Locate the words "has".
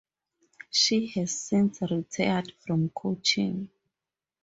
1.09-1.37